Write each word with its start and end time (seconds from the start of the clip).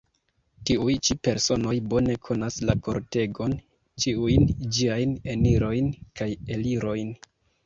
Tiuj 0.67 0.93
ĉi 1.07 1.15
personoj 1.27 1.73
bone 1.91 2.15
konas 2.27 2.57
la 2.69 2.75
kortegon, 2.87 3.53
ĉiujn 4.07 4.49
ĝiajn 4.79 5.15
enirojn 5.37 5.93
kaj 6.23 6.31
elirojn. 6.59 7.15